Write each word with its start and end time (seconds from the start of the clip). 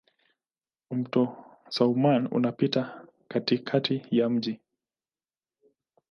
Mto 0.91 1.45
Soummam 1.69 2.27
unapita 2.31 3.07
katikati 3.29 4.05
ya 4.11 4.29
mji. 4.29 4.59